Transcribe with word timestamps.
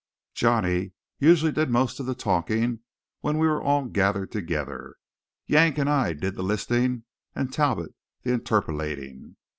Johnny 0.33 0.93
usually 1.19 1.51
did 1.51 1.69
most 1.69 1.99
of 1.99 2.07
the 2.07 2.15
talking 2.15 2.79
when 3.19 3.37
we 3.37 3.45
were 3.47 3.61
all 3.61 3.85
gathered 3.85 4.31
together. 4.31 4.95
Yank 5.45 5.77
and 5.77 5.87
I 5.91 6.13
did 6.13 6.33
the 6.33 6.41
listening 6.41 7.03
and 7.35 7.53
Talbot 7.53 7.93
the 8.23 8.33
interpellating. 8.33 9.35